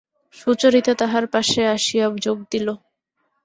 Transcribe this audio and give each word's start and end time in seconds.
সুচরিতা 0.35 0.93
তাঁহার 0.99 1.25
পাশে 1.33 1.61
আসিয়া 1.75 2.05
যোগ 2.25 2.37
দিল! 2.51 2.67